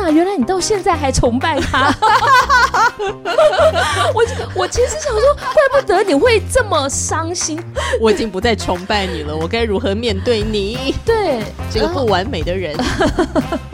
[0.00, 1.94] 哪，原来你到现在还崇拜他。
[4.14, 7.62] 我我其实想说，怪不得你会这么伤心。
[8.00, 10.94] 我已经不再崇拜你了，我该如何面对你？
[11.04, 12.76] 对，这个不完美的人。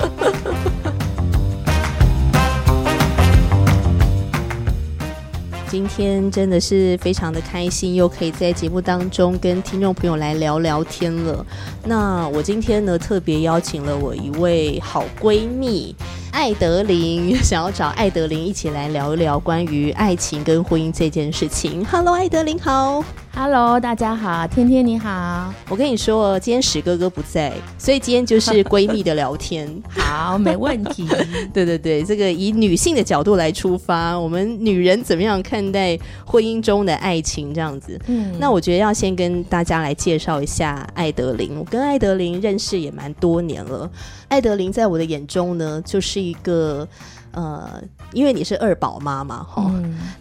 [5.68, 11.44] 今天真的是非常的开心，又可以在节目当中跟听众朋友来聊聊天了。
[11.84, 15.94] 那我今天呢，特别邀请了我一位好闺蜜
[16.36, 21.82] 艾德琳， 想要找艾德琳一起来聊一聊关于爱情跟婚姻这件事情。
[21.86, 23.02] Hello，艾德琳好。
[23.34, 25.52] Hello，大家好，天天你好。
[25.68, 29.70] 我跟你说，今天史哥哥不在，所以今天就是闺蜜的聊天。
[29.92, 31.06] 好，没问题。
[31.52, 38.00] 对对对，这个以女性的角度来出发，我们女人怎么样看待婚姻中的爱情这样子？
[38.06, 41.58] 嗯，那我觉得要先跟大家来介绍一下艾德琳。
[41.58, 43.90] 我跟艾德琳认识也蛮多年了。
[44.28, 46.86] 艾德琳在我的眼中呢，就是一个。
[47.32, 47.82] 呃，
[48.14, 49.70] 因为你是二宝妈嘛，哈，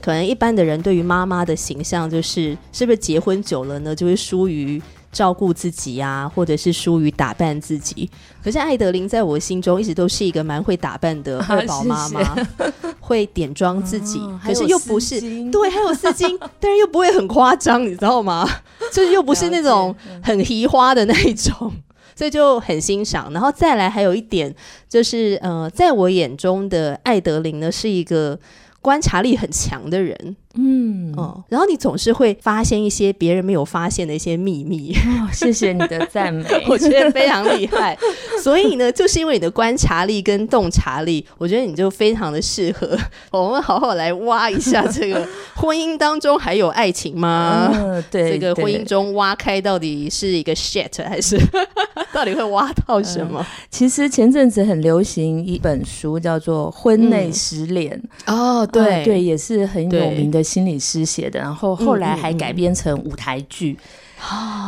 [0.01, 4.81] 可能一般的人对于妈妈的形象就是，是不是结婚久了呢，就会疏于
[5.13, 8.09] 照顾自己啊，或者是疏于打扮自己。
[8.43, 12.35] 可是艾德琳在我心中一直都是一个蛮会打扮的二宝妈妈，
[12.99, 18.45] 会点妆自己，可是又不是对，还有丝巾， 但是又不会很夸张，你知道吗？
[18.91, 21.71] 就是又不是那种很奇花的那一种。
[22.15, 24.55] 所以就很欣赏，然后再来还有一点
[24.87, 28.39] 就是，呃，在我眼中的艾德琳呢，是一个
[28.81, 30.35] 观察力很强的人。
[30.55, 34.95] 嗯哦，然后你总是会发现一些别人没有发现的一些秘密。
[35.31, 37.97] 谢谢你的赞美， 我觉得非常厉害。
[38.41, 42.97] 所以呢，就是因为你的观察力跟洞察力，我觉得你就非常的适合。
[43.31, 47.71] 我们好好来挖一下这个婚姻当中还有爱情吗？
[48.09, 51.37] 对，这个婚姻中挖开到底是一个 shit 还是
[52.13, 53.45] 到底会挖到什么？
[53.69, 58.01] 其实前阵子很流行一本书，叫做《婚内失恋》。
[58.33, 60.44] 哦，对对，也是很有名的。
[60.45, 63.77] 心理师写的，然后后来还改编成舞台剧。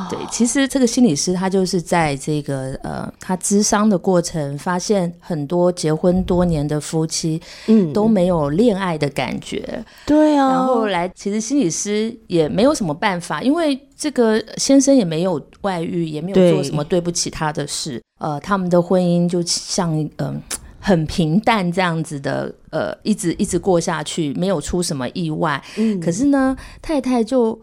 [0.09, 9.83] 对，其实这个心理师他就是在这个呃，他咨商的过程，发现很多结婚多年的夫妻，嗯，都没有恋爱的感觉。
[10.05, 18.01] 对啊，然后来，其实心理师也没有什么办法，因为这个先生也没有外遇，也没有做什么对不起他的事。
[18.19, 20.41] 呃，他们的婚姻就像嗯。
[20.87, 25.61] 很平淡这样子的，呃，一直一直过下去，没有出什么意外。
[25.75, 27.59] 嗯，可是呢，太太就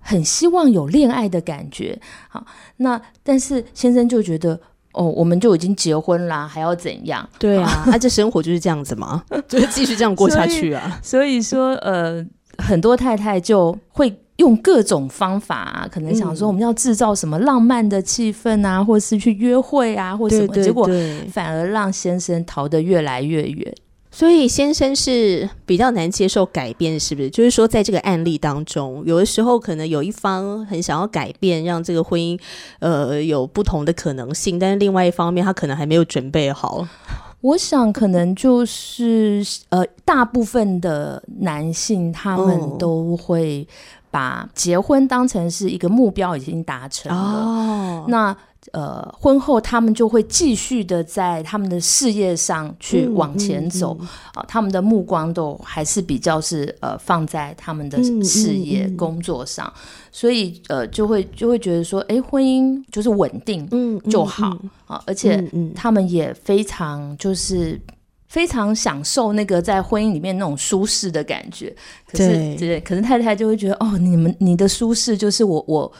[0.00, 2.00] 很希望有恋爱的感觉。
[2.30, 2.46] 好，
[2.78, 4.58] 那但是先生就觉得，
[4.92, 7.28] 哦，我们就已经结婚啦，还要怎样？
[7.38, 9.22] 对啊，那这生活就是这样子吗？
[9.46, 10.98] 就是继续这样过下去啊？
[11.02, 12.24] 所以说，呃，
[12.56, 14.23] 很多太太就会。
[14.36, 20.88] 用各种方法啊，可能想说我们要制造什么浪漫的气氛啊，或是去约会啊，或什么，结果
[21.30, 23.74] 反而让先生逃得越来越远。
[24.10, 27.28] 所以先生是比较难接受改变，是不是？
[27.30, 32.38] 就是说，在这个案例当中，有的时候可能有一方很想要改变，让这个婚姻
[32.78, 36.86] 呃有不同的可能性，但是另外一方面他可能还没有准备好。
[37.40, 43.66] 我想可能就是呃，大部分的男性他们都会。
[44.14, 48.36] 把结婚当成是一个目标已经达成了，那
[48.70, 53.98] 呃婚后他们就会继续的在他们的事业上去往前走。
[54.32, 59.72] 啊，他们的目光都还是比较是呃放在他们的事业工作上，
[60.12, 63.68] 所以呃就会就会觉得说，哎，婚姻就是稳定
[64.08, 64.56] 就好。
[64.86, 65.42] 啊，而且
[65.74, 67.80] 他们也非常就是。
[68.34, 71.72] 非常享受那个在婚姻里面那种舒适的感觉，
[72.10, 75.92] 可是对，可是太太就会觉得哦，你们你的舒适就是我我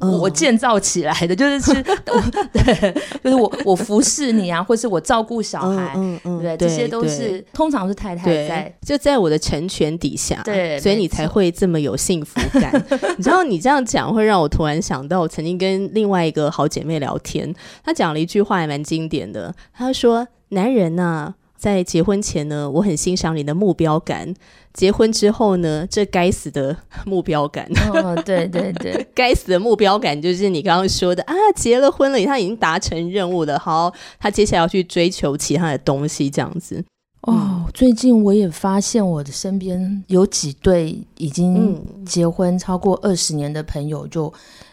[0.00, 1.72] 我建造起来的，就是是，
[2.52, 12.74] 对，就是我我服侍你啊，或是我照顾小孩，嗯嗯，对，这些都是通常是太太在就在我的成全底下，对，所以你才会这么有幸福感。
[13.16, 24.32] 你知道你这样讲会让我突然想到，我曾经跟另外一个好姐妹聊天，她讲了一句话还蛮经典的，她说：“男人呢。”在结婚前呢，我很欣赏你的目标感；
[24.72, 27.68] 结婚之后呢，这该死的目标感。
[27.92, 36.84] 哦，对对对， 该死的目标感就是你刚刚说的啊，结了婚了，他已经达成任务了，好，他接下来要去追求其他的东西，这样子。
[37.22, 44.32] 哦，最近我也发现我的身边有几对已经结婚超过二十年的朋友，就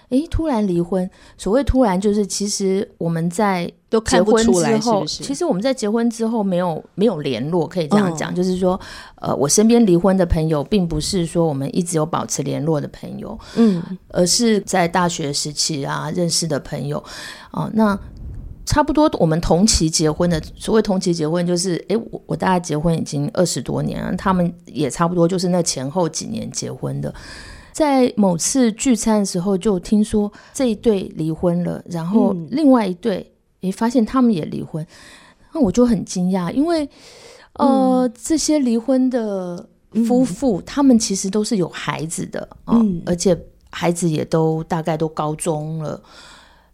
[0.10, 1.10] 哎突然离婚。
[1.38, 3.72] 所谓突然，就是其实我们在。
[3.88, 8.78] 都结婚之后，其实我们在结婚之后没有没有联络，可以这样讲，就是说，
[9.22, 17.02] 呃，我身边离婚的朋友，并不是说我们一直有保持联络的朋友，嗯，而是在大学时期啊认识的朋友，
[17.52, 17.98] 哦，那
[18.66, 27.13] 差不多我们同期结婚的，所谓同期结婚就是，诶，我我大概结婚已经二十多年了，他们也差不多就是那前后几年结婚的。
[27.75, 33.30] 在某次聚餐的时候，就听说这一对离婚了，然后另外一对，
[33.60, 34.88] 也，发现他们也离婚，
[35.51, 36.88] 那我就很惊讶，因为
[37.56, 39.68] 呃，这些离婚的
[40.07, 43.38] 夫妇，他们其实都是有孩子的啊，而且
[43.69, 46.01] 孩子也都大概都高中了，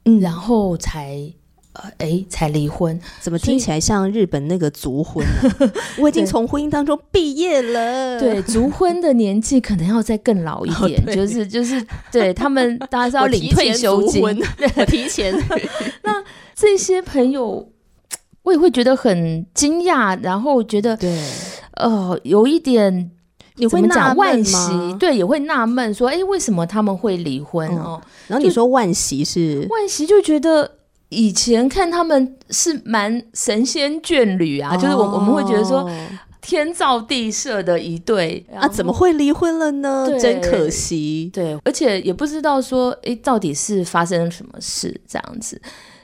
[0.05, 1.33] 嗯，然后才。
[1.73, 5.25] 呃，哎，才离婚，怎么听起来像日本那个族婚？
[5.97, 8.19] 我已经从婚姻当中毕业了。
[8.19, 11.81] 对，族婚的年纪可能要再更老一点，就是就是
[12.11, 15.33] 对他们，大家是要领退休金，我提前。
[16.03, 16.21] 那
[16.53, 17.69] 这些朋友，
[18.43, 21.17] 我也会觉得很惊讶，然后觉得对，
[21.77, 23.11] 呃，有一点
[23.55, 24.57] 你会讲万喜，
[24.99, 28.01] 对，也会纳闷说，哎，为什么他们会离婚哦？
[28.27, 30.69] 然后你说万喜是万喜，就觉得。
[31.11, 35.85] 以前看他们是蛮神仙眷侣啊，就是我我们会觉得说
[36.41, 40.07] 天造地设的一对啊，怎么会离婚了呢？
[40.17, 41.29] 真可惜。
[41.33, 45.61] 对，而且也不知道说，诶，到底是发生了什么事这样子。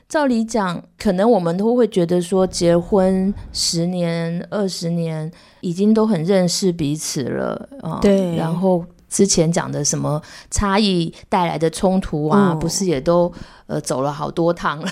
[0.09, 5.31] 照理讲，可能我们都会觉得说，结婚十年、二十年，
[5.61, 7.99] 已经都很认识彼此了啊。
[8.01, 8.85] 对，然后。
[9.17, 10.21] 之前讲的什么
[10.51, 13.33] 差异带来的冲突啊，不是也都
[13.65, 14.87] 呃走了好多趟了？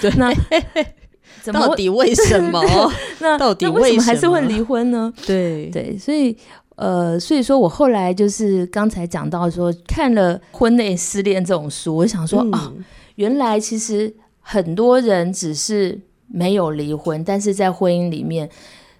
[0.00, 0.34] 对， 那
[1.54, 2.60] 到底为什么？
[3.22, 5.12] 那到底为什么还是会离婚呢？
[5.24, 6.36] 对对，所以
[6.74, 12.72] 呃，所以说我后来就是刚才讲到说，看了婚内失恋这种书，我想说啊，
[13.14, 18.50] 原来其实很多人只是没有离婚，但是在婚姻里面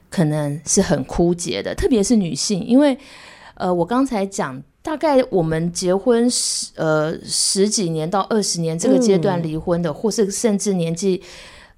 [0.09, 2.97] 可能是很枯竭的，特别是女性，因为。
[3.59, 11.21] 呃，我刚才讲，大概我们结婚十呃十几年到二十年这个阶段离婚的，或是甚至年纪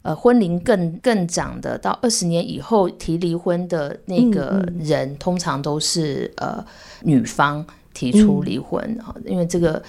[0.03, 6.65] 呃婚龄更更长的，到二十年以后提离婚的那个人，通常都是呃
[7.03, 9.83] 女方提出离婚哈，因为这个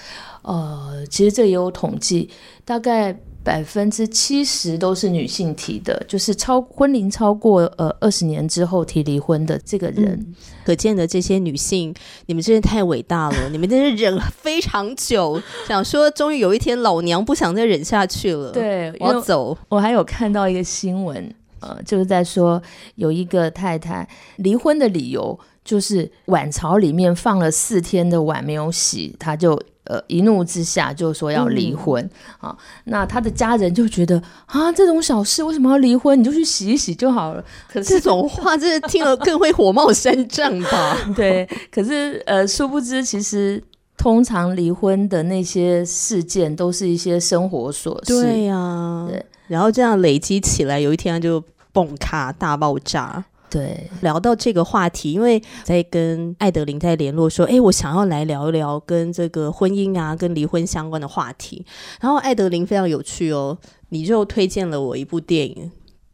[0.44, 2.30] 呃其实这也有统计，
[2.64, 3.20] 大概。
[3.44, 10.34] 百分之七十都是女性提的，就是超婚龄超过呃二十年之后提离婚的这个人，
[10.64, 11.94] 可见的这些女性，
[12.28, 19.58] 你们真是太伟大了，你们真是忍了非常久， 想说终于有一天老娘不想再忍下去了，对，我要走。
[19.70, 22.62] 我还有看到一个新闻，呃，就是在说
[22.96, 29.60] 有一个太太离婚的理由就是碗槽里面放了四天的碗没有洗，她就。
[29.86, 32.08] 呃，一怒之下就说要离婚
[32.40, 32.56] 啊！
[32.86, 36.20] 那他的家人就觉得啊，这种小事为什么要离婚？
[36.20, 37.44] 你就去洗一洗就好了。
[37.68, 40.98] 可是这种话，真的听了更会火冒三丈吧？
[41.16, 41.50] 对。
[41.72, 43.62] 可是呃，殊不知，其实
[43.98, 48.14] 通常离婚的那些事件，都是一些生活琐事。
[48.14, 49.08] 对呀。
[49.10, 49.26] 对。
[49.48, 51.44] 然后这样累积起来，有一天就
[51.74, 53.26] 崩卡大爆炸。
[53.52, 61.66] 对，聊到这个话题，因为在跟艾德琳在联络说，哎，我想要来聊一聊跟这个婚姻啊、跟离婚相关的话题。
[62.00, 63.58] 然后艾德琳非常有趣哦，
[63.90, 65.70] 你就推荐了我一部电影，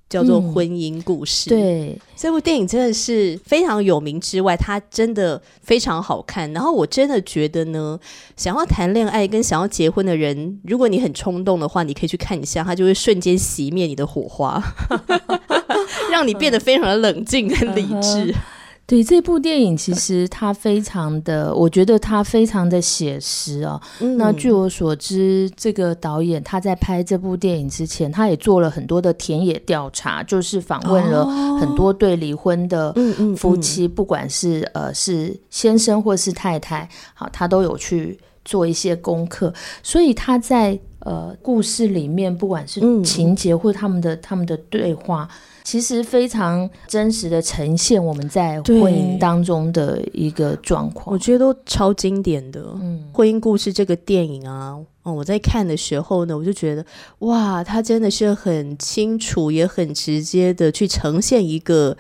[0.10, 1.50] 叫做《婚姻故事》。
[1.54, 6.52] 对，这部电影真的是非常有名之外，它真的非常好看。
[6.54, 8.00] 然后我真的觉得呢，
[8.36, 14.60] 想要谈恋爱跟想要结婚的人，如果你很冲动的话，你可以去看一下，它就会瞬间熄灭你的火花。
[16.12, 18.34] 让你变得非常的冷静跟理智。
[18.88, 23.78] 对这部电影，其实它非常的，我觉得它非常的写实啊。
[24.18, 31.26] 那据我所知，这个导演他在拍这部电影之前，他也做了很多的田野调查，就是访问了
[31.60, 32.96] 很多对离婚的
[33.36, 45.28] 夫妻，不管是呃是先生或是太太，好，他都有去做一些功课，所以他在呃故事里面，不管是情节或他们的他们的对话。
[45.68, 52.62] 其实非常真实的呈现我们在婚姻当中的一个状况，我觉得都超经典的。
[52.80, 56.86] 嗯，婚姻故事这个电影啊，哦，我在看的时候呢，我就觉得
[57.20, 61.98] 哇，他真的是很清楚也很直接的去呈现一个。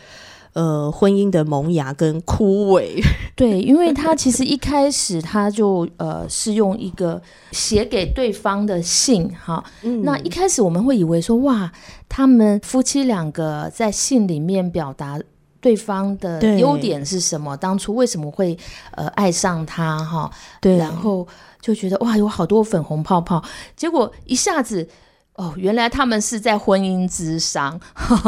[0.58, 3.00] 呃，婚姻的萌芽跟枯萎，
[3.38, 7.22] 对，因为他其实一开始他就呃是用一个
[7.52, 9.64] 写给对方的信，哈，
[10.02, 11.72] 那一开始我们会以为说哇，
[12.10, 15.20] 他们夫妻两个在信里面表达
[15.62, 18.58] 对方的优点是什么，当初为什么会
[18.96, 21.28] 呃爱上他，哈，对，然后
[21.62, 23.44] 就觉得哇，有好多粉红泡泡，
[23.76, 24.90] 结果一下子。
[25.38, 27.79] 哦，原来他们是在婚姻之商，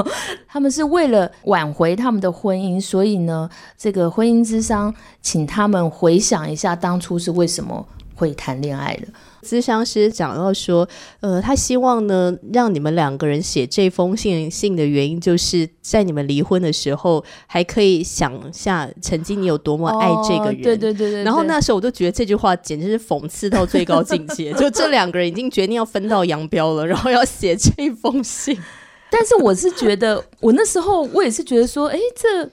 [0.47, 7.83] 他们是为了挽回他们的婚姻，所以呢，这个婚姻之商请他们回想一下当初是为什么
[8.19, 9.07] 会谈恋爱的。
[9.41, 10.87] 咨商师讲到说，
[11.21, 20.61] 呃，他希望呢，让你们两个人写这封信信的原因，就是在你们离婚的时候，还可以想下曾经你有多么爱这个人。
[20.61, 21.23] 对对对对。
[21.23, 28.59] 然后那时候我就觉得这句话简直是讽刺到最高境界，就这两个人已经决定要分道扬镳了，然后要写这封信。
[29.09, 32.51] 但是我是觉得，我那时候我也是觉得说，哎，这。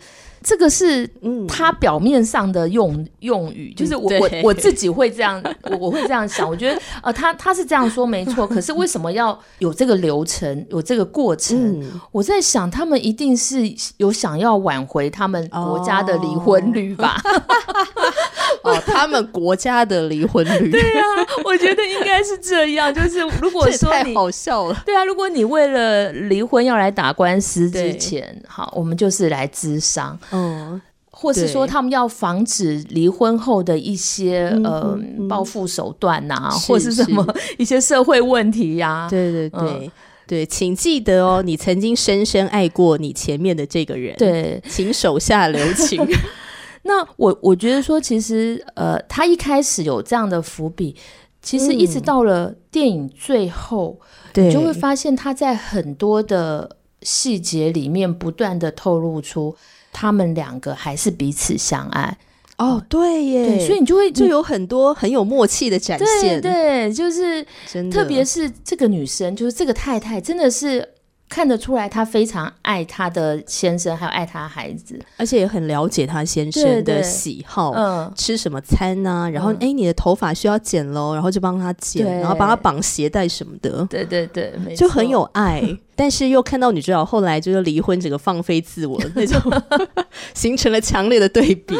[0.48, 1.10] 这个是
[1.48, 6.48] 他表面上的用用语，就是我我我自己会这样， 我我会这样想。
[6.48, 11.82] 我觉得呃，他他是这样说没错， 可是为什么要有这个流程，有这个过程？
[12.12, 13.60] 我在想，他们一定是
[13.96, 17.20] 有想要挽回他们国家的离婚率吧？
[18.62, 20.70] 哦，他们国家的离婚率？
[20.70, 21.04] 对啊，
[21.44, 22.94] 我觉得应该是这样。
[22.94, 30.16] 就是如果说太好笑了，对啊，如果你为了离婚要来打官司之前，好，我们就是来咨商。
[30.36, 37.26] 嗯，或是说他们要防止离婚后的一些呃报复手段呐，或是什么
[37.56, 39.08] 一些社会问题呀？
[39.10, 39.90] 对对对
[40.26, 46.04] 对，请记得哦，你曾经深深爱过你前面的这个人，对，请手下留情。
[46.82, 50.94] 那我我觉得说，其实呃，他一开始有这样的伏笔，
[51.40, 53.98] 其实一直到了电影最后，
[54.34, 59.56] 你就会发现他在很多的细节里面不断的透露出。
[59.98, 62.14] 他们两个还是彼此相爱。
[62.58, 67.42] 哦，对耶，所以你就会就有很多很有默契的展现，对，就是
[67.90, 70.86] 特别是这个女生，就是这个太太，真的是。
[71.28, 79.28] 看得出来，她非常爱她的先生，还有爱她孩子，而且也很了解她先生的喜好，嗯，吃什么餐呢？
[79.32, 85.62] 然后，哎，你的头发需要剪喽，然后就帮他剪，然后帮他绑鞋带什么的，对对对，就很有爱。
[85.98, 89.40] 但是又看到女主角后来就是离婚，整个放飞自我那种，
[90.34, 91.74] 形成了强烈的对比。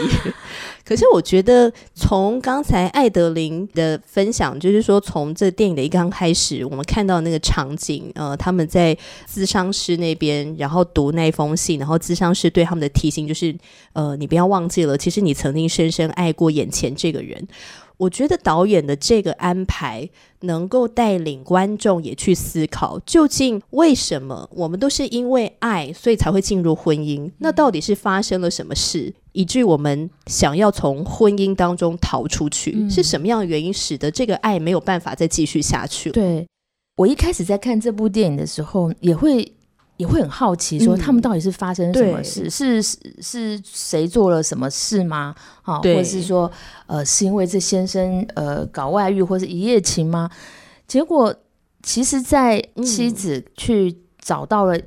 [0.87, 8.97] 可是我觉得，从刚才艾德琳的分享，就是说，从这电影的一刚开始，我们看到那个场景，呃，他们在
[9.29, 13.53] 咨商师那边，然后读那封信，然后咨商师对他们的提醒就是，
[13.95, 17.49] 呃，你不要忘记了，其实你曾经深深爱过眼前这个人。
[17.99, 20.07] 我觉得导演的这个安排
[20.41, 27.31] 能够带领观众也去思考，究竟为什么我们都是因为爱，所以才会进入婚姻？
[27.39, 32.89] 那到底是发生了什么事，以至于我们想要从婚姻当中逃出去？
[32.89, 36.11] 是什么样的原因使得这个爱没有办法再继续下去？
[36.11, 36.47] 对
[36.97, 39.53] 我一开始在看这部电影的时候，也会。
[39.99, 42.51] 也会很好奇，说他们到底是发生什么事？
[42.51, 45.35] 是是谁做了什么事吗？
[45.63, 46.53] 啊，或者是说，
[46.87, 50.29] 呃，是因为这先生呃搞外遇或是一夜情吗？
[50.87, 51.35] 结果，
[51.83, 54.79] 其实，在妻子去找到了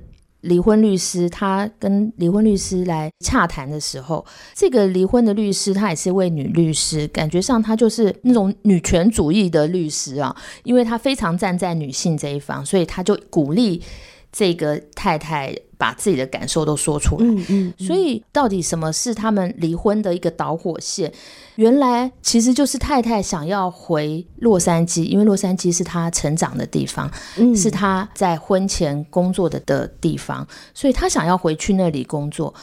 [0.42, 13.82] 离婚律师，他跟离婚律师来洽谈的时候，这个离婚的律师他也是位女律师，感觉上他就是那种女权主义的律师啊，因为他非常站在女性这一方，所以他就鼓励。
[14.32, 21.12] 这个太太把自己的感受都说出来，嗯嗯，所以到底什么是他们离婚的一个导火线？
[21.56, 27.10] 原来其实就是太太想要回洛杉矶，因为洛杉矶是她成长的地方，
[27.56, 32.54] 是她在婚前工作的的地方，所以她想要回去那里工作，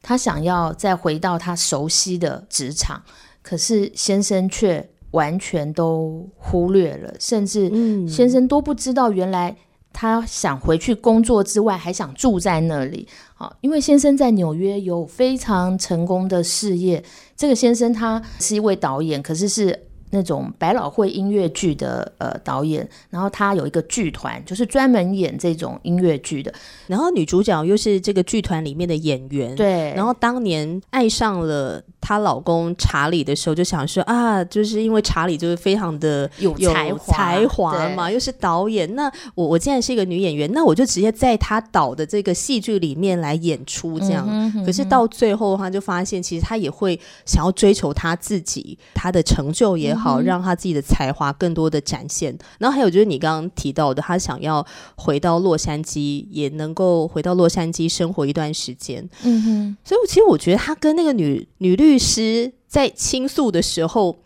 [0.00, 3.02] 她想要再回到她熟悉的职场，
[3.42, 7.68] 可是先生却完全都忽略了，甚至
[8.08, 9.56] 先生都不知道原来。
[10.00, 13.06] 他想回去工作之外，还想住在那里。
[13.34, 17.04] 好，因为先生在纽约有非常成功的事业。
[17.36, 19.78] 这个先生他是一位导演，可是是。
[20.12, 26.52] 那种百老汇音乐剧的呃导演，然后他有一个剧团，就是专门演这种音乐剧的。
[26.88, 29.54] 然后女主角又是这个剧团里面的演员。
[29.54, 29.94] 对。
[29.94, 38.92] 然后当年爱上了她老公查理的时候，就想说啊，就是因为查理就是非常的有才华才华嘛，又是导演。
[38.96, 44.26] 那我我既然是一个女演员，那我就直接在他导的这个戏剧里面来演出这样。
[44.66, 49.94] 可是到最后，他就发现其实他也会想要追求他自己，他的成就也。
[50.00, 52.34] 好，让他自己的才华更多的展现。
[52.58, 54.66] 然后还有就是你刚刚提到的，他想要
[54.96, 59.06] 回到洛杉矶，也能够回到洛杉矶生活一段时间。
[59.22, 64.16] 嗯哼，所以其实我觉得他跟那个女女律师在倾诉的时候，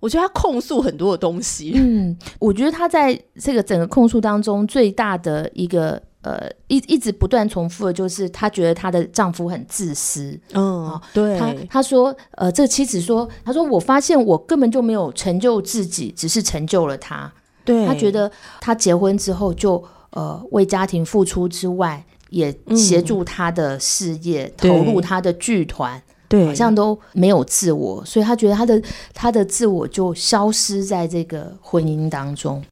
[0.00, 1.72] 我觉得他控诉很多的东西。
[1.74, 6.02] 嗯，我觉得他在这个整个控诉当中最大的一个。
[6.22, 10.36] 呃，一一直不断重复的就是，她觉得她的丈夫很自私。
[10.54, 11.38] 嗯，对。
[11.38, 17.32] 她她说，呃，这妻子说，她说，我发现我根本就没有成就自己，只是成就了他。
[17.64, 17.86] 对。
[17.86, 18.28] 她觉得
[18.60, 26.02] 她结婚之后就呃为家庭付出之外，也协助她的事业，投入她的剧团。
[26.28, 28.82] 对，好像都没有自我，所以他觉得他的
[29.14, 32.62] 他的自我就消失在这个婚姻当中。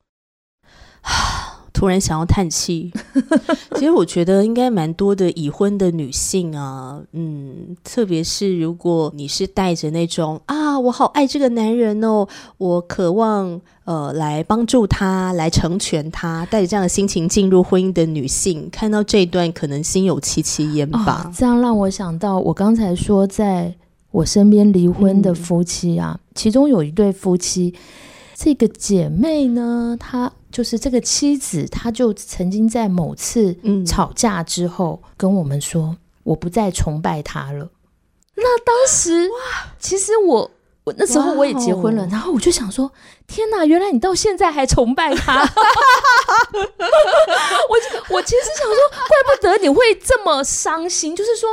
[1.84, 2.90] 突然想要叹气，
[3.76, 12.26] 其实我觉得应该蛮多的已婚的女性啊，嗯，特别是如果你是带着那种啊，我好爱这个男人哦，
[12.56, 21.30] 我渴望呃来帮助他，来成全他，带着这样的心情进入婚姻的女性，看到这一段可能心有戚戚焉吧。
[21.36, 23.74] 这样让我想到，我刚才说在
[24.10, 27.74] 我身边离婚的夫妻啊，其中有一对夫妻，
[28.34, 30.32] 这个姐妹呢，她。
[30.54, 37.68] 就是这个妻子，她就曾经在某次吵架之后跟我们说：“我不再崇拜他了。”
[38.36, 40.48] 那当时哇，其实我
[40.84, 42.92] 我那时候我也结婚了，然后我就想说
[43.26, 45.42] ：“天哪，原来你到现在还崇拜他！”
[46.54, 51.48] 我我其实想说，怪不得你会这么伤心，就是说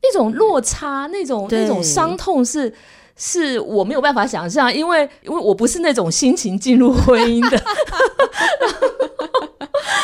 [0.00, 2.72] 那种落差，那种那种伤痛是。
[3.16, 7.62] 是我没有办法想象，因为因为我不是那种心情进入婚姻的。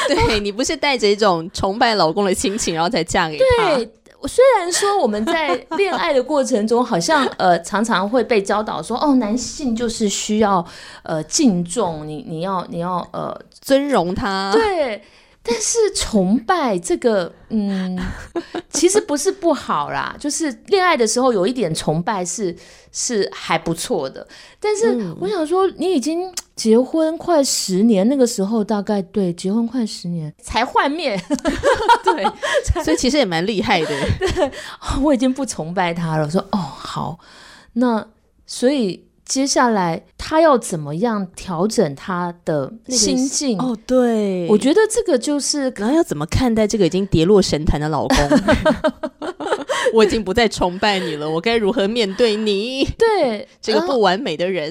[0.09, 3.77] 对你不是带着一种崇拜老公的心情，然后才嫁给他。
[3.77, 3.93] 对，
[4.27, 10.65] 虽然说我们在恋爱的过程中，好像 呃常常会被教导说，哦，男性就是需要
[11.05, 14.51] 呃敬重你，你要你要呃尊荣他。
[14.53, 15.03] 对。
[15.43, 17.99] 但是崇拜这个，嗯，
[18.69, 22.55] 其实不是不好啦，就是恋爱的时候有一点崇拜是
[22.93, 24.27] 是还不错的。
[24.59, 31.19] 但是我想说，你已经 结婚快十年，那个时候大概对结婚快十年才换面，
[32.05, 32.25] 对，
[32.85, 33.89] 所以其实也蛮厉害的。
[34.19, 34.51] 对，
[35.03, 36.25] 我已经不崇拜他了。
[36.25, 37.19] 我说哦，好，
[37.75, 38.07] 那
[38.47, 39.05] 所以。
[39.31, 43.57] 接下来他要怎么样调整他的心境？
[43.61, 48.17] 哦，对，我觉得这个就是，然后要怎么看待这个已经跌落神坛的老公？
[49.95, 52.85] 我已经不再崇拜你了，我该如何面对你？
[52.99, 54.71] 对， 这个不完美的人，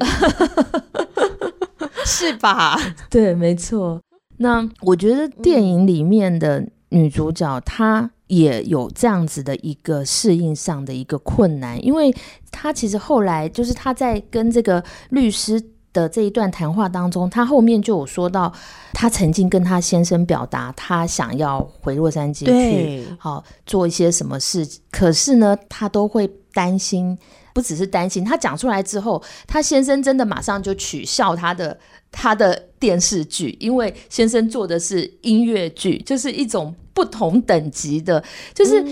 [2.05, 2.77] 是吧？
[3.09, 4.01] 对，没错。
[4.37, 8.11] 那我觉得电影里面的女主角她。
[8.29, 12.13] 也有这样子的一个适应上的一个困难，因为
[12.51, 15.59] 他其实后来就是他在跟这个律师
[15.91, 18.53] 的这一段谈话当中，他后面就有说到，
[18.93, 27.17] 他曾经跟他先生表达他想要回洛杉矶去，好做一些什么事，可是呢，他都会担心，
[27.53, 31.77] 不只是担心，他讲出来之后，他先生真的马上就取笑他的
[32.11, 36.75] 他的电视剧，因为先生做的是音乐剧，就是一种。
[36.91, 38.21] 不同等级的，
[38.53, 38.83] 就是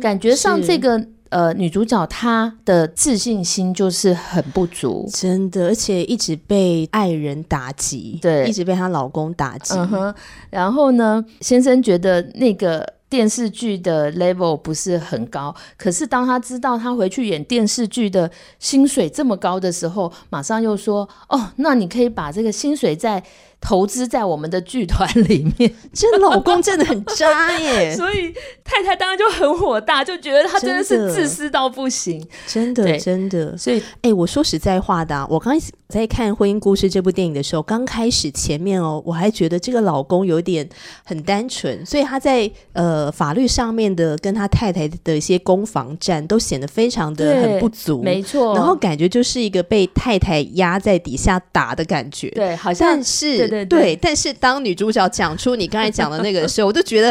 [0.00, 0.96] 感觉上这个
[1.30, 9.74] 呃女主角她的自信心就是很不足，真的，而且一直被爱人打击，对，一直被她老公打击。
[9.74, 10.14] 嗯哼，
[10.50, 23.22] 然后呢，先生觉得那个电视剧的 level 不是很高，可是当他知道他回去演电视剧的薪水这么高的时候，马上又说：“哦，那你可以把这个薪水在。”
[23.60, 27.92] 投资在我们的剧团里面， 这老公真的很渣耶！
[27.96, 33.58] 所以太太当然就很火大，就觉得他真的是自私到不行，真的真的。
[33.58, 40.66] 所以，哎，我说实在话的，我刚在看《婚姻故事》这部电影的时候，刚开始前面哦，我还觉得这个老公有点
[41.04, 48.54] 很单纯，所以他在呃法律上面的跟他太太的一些攻防战都显得非常的很不足，没错。
[48.54, 53.47] 然后感觉就是一个被太太压在底下打的感觉，对，好像是。
[53.48, 57.10] 对对，但是当女主角讲出你刚才讲的那个的 时候，我就觉得，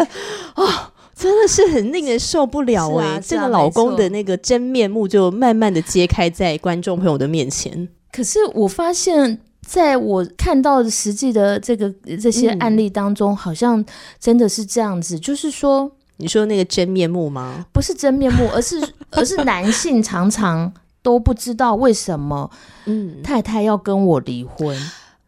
[0.54, 3.20] 啊，真的是很令人受不了哎！
[3.20, 7.88] 这个老公的那个真面目就慢慢的揭开在观众朋友的面前。
[8.12, 13.84] 可是我发现，在我看到的实际的这个这些案例当中，好像
[14.20, 17.66] 真的是这样子，就是说，你说那个真面目吗？
[17.74, 20.72] 不是真面目，而是 而是男性常常
[21.02, 22.50] 都不知道为什么，
[22.86, 24.76] 嗯，太太要跟我离婚。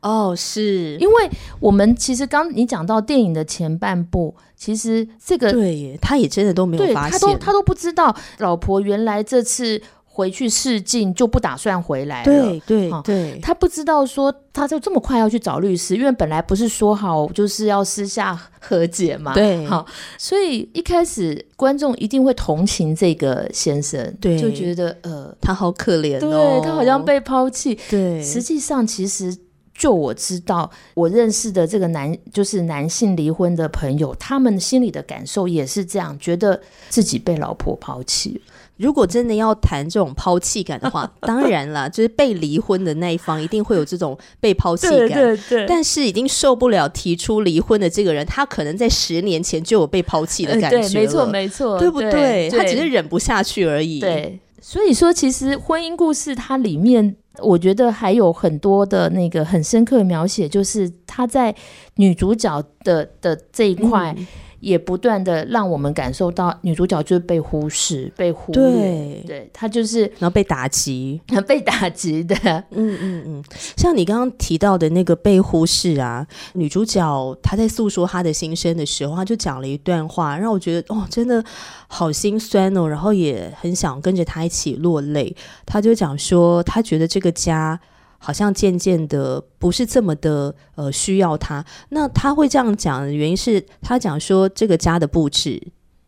[0.01, 0.97] 哦，是。
[0.97, 19.85] 因为我们其实刚你讲到电影的前半部，其实这个对，他也真的都没有发现，他都他都不知道老婆原来这次回去试镜就不打算回来了，对对对，他不知道说他就这么快要去找律师，因为本来不是说好就是要私下和解嘛，对，好，
[20.17, 29.37] 所以一开始观众一定会同情这个先生，对，就觉得呃他好可怜，对他好像被抛弃，对，实际上其实。
[29.79, 38.41] 就我知道，我认识的这个男，就是男性离婚的朋友，他们心里的感受也是这样，觉得自己被老婆抛弃。
[38.75, 45.09] 如果真的要谈这种抛弃感的话， 当然了，就是被离婚的那一方一定会有这种被抛弃感。
[45.09, 45.65] 对对。
[45.65, 52.49] 但是已经受不了提出离婚的这个人，他可能在十年前就有被抛弃的感觉没错没错，对不对？
[52.49, 54.01] 他只是忍不下去而已。
[54.01, 54.39] 对。
[54.69, 61.55] 所以说，其实婚姻故事它里面，我觉得还有很多的那个很深刻的描写，就是她在
[61.95, 64.15] 女主角的的这一块。
[64.59, 72.35] 也不断的让我们感受到女主角就是被忽视、被忽略，对她就是然后被打击、 被打击的，
[72.71, 73.43] 嗯嗯嗯。
[73.77, 81.43] 像你刚刚提到的那个被忽视啊，女主角她在诉说她的心声的时候，她就讲了一段话，让我觉得哦，真的
[81.87, 85.35] 好心酸哦，然后也很想跟着她一起落泪。
[85.65, 87.79] 她就讲说，她觉得这个家。
[88.19, 95.59] 好像渐渐的不是这么的呃需要他，那他会这样讲的原因是他讲说这个家的布置，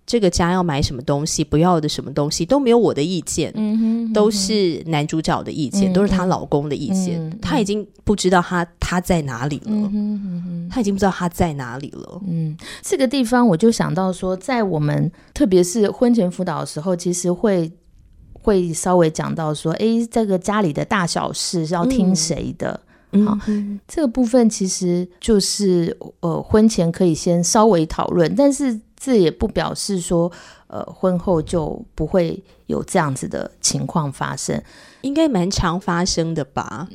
[0.06, 17.72] 这个家要买什么东西，不要的什么东西都没有我的意见，嗯哼，都是男主角的意见，都是她老公的意见，她已经不知道他他在哪里了，嗯他已经不知道他在哪里了，嗯，这个地方我就想到说，在我们特别是婚前辅导的时候，其实会。
[18.42, 22.80] 会稍微讲到说，哎，这个家里的大小事是要听谁的？
[23.26, 23.38] 好，
[23.88, 30.32] 这个部分其实就是呃，婚前可以先稍微讨论，但是这也不表示说，
[30.68, 34.64] 呃，婚后就不会有这样子的情况发生，
[35.02, 36.88] 应该蛮常发生的吧？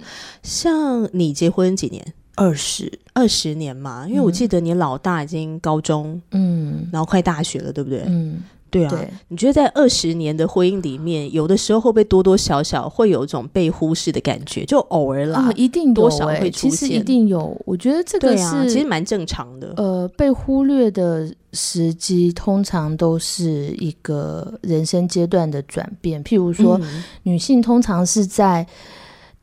[0.43, 2.15] 像你结婚几年？
[2.35, 8.05] 二十二十年嘛，因为我记得你老大已经高中，嗯，然后快大学了，对不对？
[8.07, 8.43] 嗯。
[8.85, 14.65] 对啊，你觉得在二十年的婚姻里面，有的时候会不会多多少少会有一种被忽视的感觉？
[14.65, 17.57] 就偶尔啦，一定多少会出现，一定有。
[17.65, 19.73] 我觉得这个是其实蛮正常的。
[19.77, 26.81] 呃，被忽略的时机通常都是一个人生阶段的转变，譬如说，
[27.23, 28.67] 女性通常是在。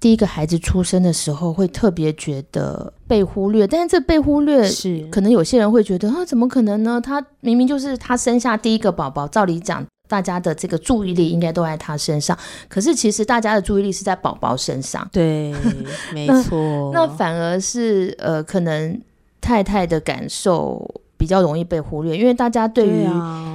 [0.03, 6.99] 第一个孩子出生的时候，会特别觉得被忽略，但是这被忽略是可能有些人会觉得啊，怎么可能呢？
[7.01, 12.37] 他明明就是他生下第一个宝宝，照理讲，大家的这个注意力应该都在他身上，
[12.67, 15.07] 可是其实大家的注意力是在宝宝身上。
[15.09, 15.55] 对，
[16.13, 16.91] 没错。
[16.93, 19.01] 那反而是呃，可能
[19.39, 20.85] 太太的感受。
[21.23, 23.05] 比较容易被忽略，因为大家对于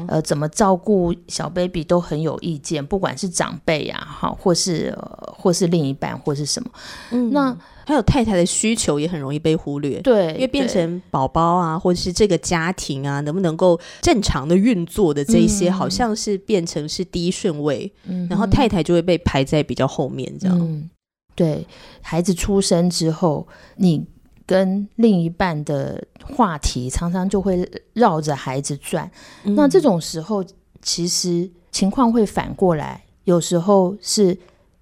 [0.07, 6.71] 呃怎么照顾小 baby 都很有意见，不管是长辈呀，哈，或是呃或是另一半，或是什么。
[7.11, 7.55] 嗯，那
[7.85, 20.89] 还有太太的需求也很容易被忽略，对，因为变成宝宝啊，或者是这个家庭啊，能不能够正常的运作的这一些，好像是变成是第一顺位，嗯然后太太就会被排在比较后面，这样。
[21.35, 21.67] 对，
[22.01, 24.07] 孩子出生之后，你。
[24.49, 26.03] 跟另一半的
[26.35, 29.11] 话题常常就会绕着孩子转，
[29.45, 30.43] 那这种时候
[30.81, 34.35] 其实情况会反过来，有时候是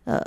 [0.05, 0.23] 呃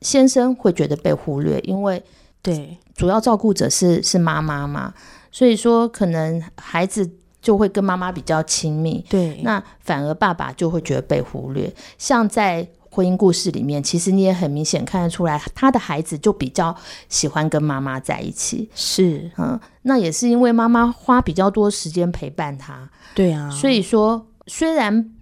[0.00, 2.02] 先生会觉得被忽略，因为
[2.42, 2.76] 对。
[2.96, 4.92] 主要照顾者是是妈妈嘛，
[5.30, 7.08] 所以说可能孩子
[7.40, 12.68] 就会跟妈妈比较亲密，对，那反而爸爸就会觉得被忽略，像在。
[12.90, 16.76] 婚姻故事里面，其实你也很明显看得出来，他的孩子就比较
[17.08, 18.68] 喜欢跟妈妈在一起。
[18.74, 22.90] 是，嗯，那也是因为妈妈花比较多时间陪伴他。
[23.14, 25.12] 对啊，所以说虽然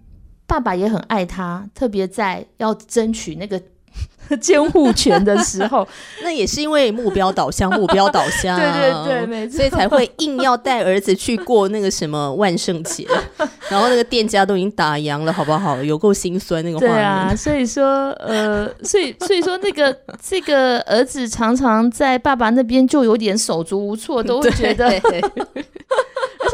[0.45, 3.61] 爸爸也很爱他，特别在要争取那个。
[4.41, 5.87] 监护权的时候，
[6.23, 13.07] 那也是因为目标导向， 目标导向，对对对，没错，所以才会硬要带儿子去过那个什么万圣节，
[13.69, 15.81] 然后那个店家都已经打烊了，好不好？
[15.83, 16.95] 有够心酸那个画面。
[16.95, 24.89] 对啊，所以说，呃，所以所以说，那个这个儿子常常在爸爸那边就有点手足无措，都会觉得。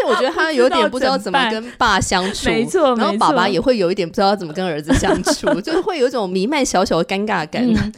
[0.05, 7.91] 我觉得他有点不知道怎么跟爸相处， 没错，然后爸爸也会有一点不知道怎么跟儿子相处， 就是会有一种弥漫小小的尴尬感，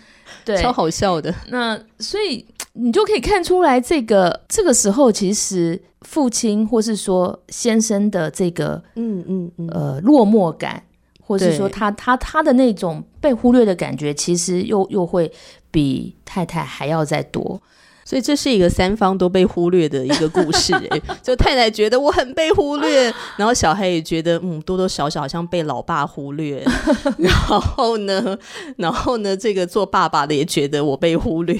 [0.45, 1.33] 对，超好笑的。
[1.49, 10.83] 那所以你就可以看出来，这个这个时候其实父亲或是说先生的这个，嗯嗯嗯，呃，落寞感，
[11.21, 15.31] 或是说他他他的那种被忽略的感觉，其实又又会
[15.71, 17.61] 比太太还要再多。
[18.07, 26.63] 所以这是一个三方都被忽略的一个故事， 哎，就太太觉得我很被忽略， 然后小黑也觉得，嗯，多多少少好像被老爸忽略，
[27.19, 28.37] 然后呢，
[28.77, 31.59] 然后呢，这个做爸爸的也觉得我被忽略，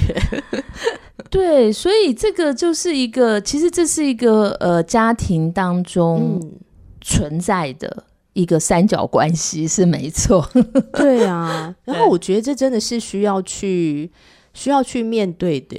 [1.29, 6.39] 对，所以这个就是一个，其实这是一个呃家庭当中
[7.01, 10.49] 存在的一个三角关系是没错，
[10.93, 14.09] 对啊，然后我觉得这真的是需要去
[14.53, 15.77] 需要去面对的。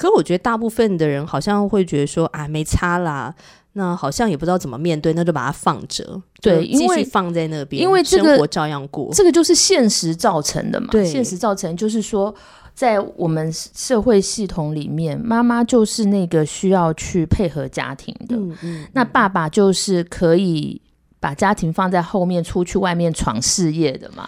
[0.00, 3.34] 可我觉得大部分的人好像会觉得说啊没差啦，
[3.74, 9.10] 那好像也不知道怎么面对，那就把它放着，对，继续放在那边，因为生活照样过。
[9.12, 12.34] 这个就是现实造成的嘛，对，现实造成就是说，
[12.74, 20.80] 在我们社会系统里面，妈妈就是那个需要去配合家庭的，嗯嗯，那爸爸就是可以
[21.20, 24.26] 把家庭放在后面，出去外面闯事业的嘛。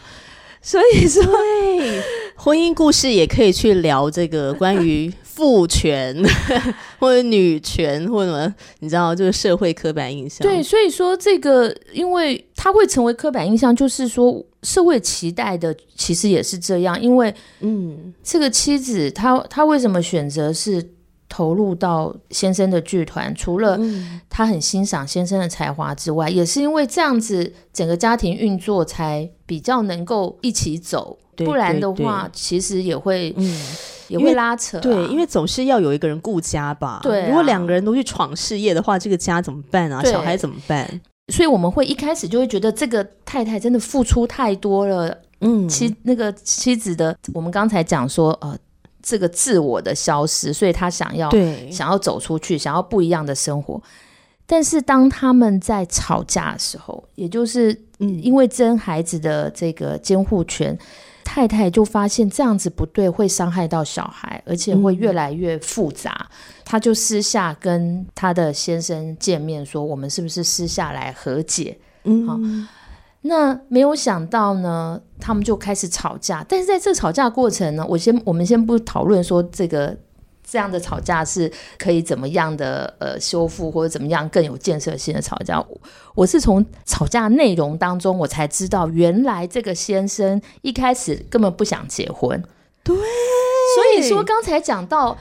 [0.64, 1.20] 所以说，
[2.37, 6.16] 婚姻故事也可以去聊这个关于 父权
[6.99, 10.47] 或者女权或者什么，你知道，就是社会刻板印象。
[10.47, 17.01] 对，所以说这个，因为它会成为刻板印象，就是说社会期待的其实也是这样。
[17.01, 20.87] 因为，嗯，这个妻子她她为什么选择是？
[21.33, 23.81] 投入到先生的剧团，除了
[24.29, 31.18] 他很欣赏先生的才华之外，也是因为这样子，整个家庭运作才比较能够一起走。
[31.37, 33.61] 不然的话，其实也会嗯
[34.09, 34.79] 也会拉扯。
[34.81, 37.01] 对，因为总是要有一个人顾家吧。
[37.03, 40.05] 对，如果两个人都去闯事业的话，这个家怎么办啊？
[40.05, 41.01] 小孩怎么办？
[41.33, 45.16] 所以我们会一开始就会觉得这个太太真的付出太多了。
[45.40, 48.55] 嗯，妻那个妻子的，我们刚才讲说，呃。
[49.02, 51.28] 这个自我的消失，所以他想要
[51.70, 53.82] 想要走出去，想要不一样的生活。
[54.46, 60.76] 但是当他们在吵架的时候，也就是因为争孩子的这个监护权，
[61.24, 66.28] 太太就发现这样子不对，会伤害到小孩，而且会越来越复杂。
[66.64, 72.38] 他就私下跟他的先生见面，说：“我们是不是私下来和解？”嗯，好。
[73.24, 76.44] 那没有想到呢，他们就开始吵架。
[76.48, 79.96] 但是在这吵架过程呢，我先我们先不讨论说这个
[80.44, 85.64] 这样的吵架是可以怎么样的呃修复或者怎么样更有建设性的吵架。
[86.16, 92.42] 我是从吵架内容当中我才知道，原来这个先生一开始根本不想结婚。
[92.82, 95.16] 对，所以说刚才讲到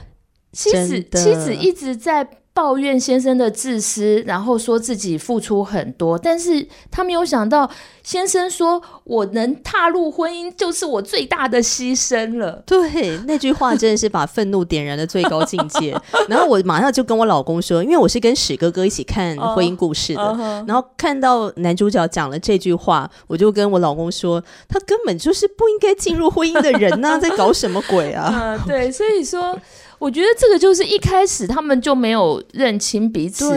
[0.52, 2.28] 妻子妻子一直在。
[2.54, 7.70] 抱怨先生的自私，然后说自己付出很多，但是他没有想到，
[8.02, 12.62] 先生说我能踏入婚姻就是我最大的牺牲了。
[12.66, 15.98] 对，那句话真的是把愤怒点燃的最高境界。
[16.28, 28.62] 然后我马上就跟我老公说，因为我是跟史哥哥一起看婚姻故事的，然后看到男主角讲了这句话，我就跟我老公说，他根本就是不应该进入婚姻的人呐，在搞什么鬼啊？
[28.68, 29.58] 对，所以说。
[30.02, 33.48] 我觉得这个就是一开始他们就没有认清彼此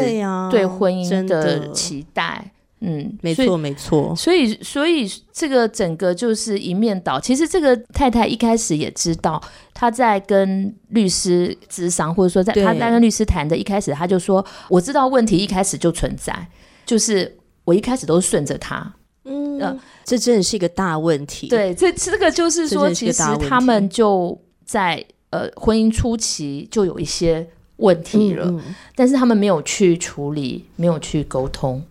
[0.52, 4.14] 对婚姻的期待，嗯，没错没错。
[4.16, 7.20] 所以所以这个整个就是一面倒。
[7.20, 9.42] 其实这个太太一开始也知道，
[9.74, 16.48] 她在跟律师咨商，或者说在她在跟律师谈的，一开始她就说：“我知道问题一开始就存在，
[16.86, 18.94] 就是我一开始都顺着他。”
[19.26, 21.48] 嗯，这真的是一个大问题。
[21.48, 25.04] 对，这这个就是说，其实他们就在。
[25.36, 27.46] 呃，婚姻初期就有一些
[27.78, 28.54] 问题了，
[28.96, 31.84] 但是他们没有去处理，没有去沟通。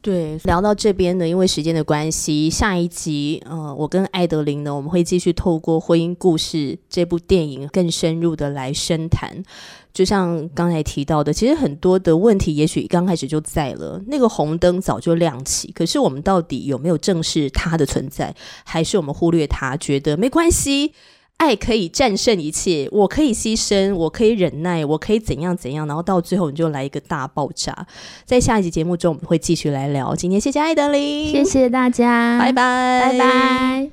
[0.00, 6.56] 对，聊到这边呢，因为时间的关系，下一集，呃，我跟艾德琳呢，我们会继续透过《婚姻故事》
[6.88, 9.42] 这部电影更深入的来深谈。
[9.92, 18.32] 就像刚才提到的，其实很多的问题，也许刚开始就在了，那个红灯早就亮起，可是我们到底有没有正视它的存在，
[18.64, 20.92] 还是我们忽略它，觉得没关系？
[21.38, 27.86] 爱可以战胜一切，我可以牺牲，我可以忍耐，我可以怎样怎样，然后到最后你就来一个大爆炸。
[28.24, 30.14] 在下一集节目中，我们会继续来聊。
[30.14, 33.90] 今天谢谢爱德琳，谢谢大家，拜拜，拜拜。